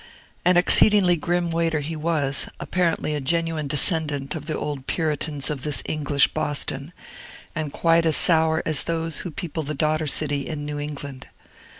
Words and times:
An 0.43 0.57
exceedingly 0.57 1.15
grim 1.15 1.51
waiter 1.51 1.79
he 1.79 1.95
was, 1.95 2.49
apparently 2.59 3.13
a 3.13 3.21
genuine 3.21 3.67
descendant 3.67 4.33
of 4.33 4.47
the 4.47 4.57
old 4.57 4.87
Puritans 4.87 5.51
of 5.51 5.61
this 5.61 5.83
English 5.85 6.29
Boston, 6.29 6.91
and 7.53 7.71
quite 7.71 8.07
as 8.07 8.17
sour 8.17 8.63
as 8.65 8.85
those 8.85 9.19
who 9.19 9.29
people 9.29 9.61
the 9.61 9.75
daughter 9.75 10.07
city 10.07 10.47
in 10.47 10.65
New 10.65 10.79
England. 10.79 11.27